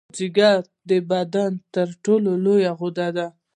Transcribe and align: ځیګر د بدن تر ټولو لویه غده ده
ځیګر 0.17 0.57
د 0.89 0.91
بدن 1.09 1.51
تر 1.73 1.87
ټولو 2.03 2.31
لویه 2.43 2.71
غده 2.79 3.07
ده 3.17 3.27